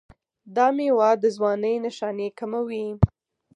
[0.55, 2.85] دا میوه د ځوانۍ نښانې کموي.